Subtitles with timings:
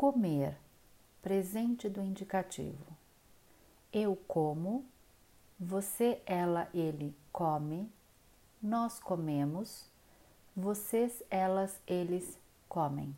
[0.00, 0.56] Comer,
[1.20, 2.86] presente do indicativo.
[3.92, 4.86] Eu como,
[5.58, 7.86] você, ela, ele come,
[8.62, 9.90] nós comemos,
[10.56, 13.14] vocês, elas, eles comem.